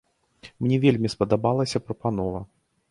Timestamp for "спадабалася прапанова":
1.15-2.47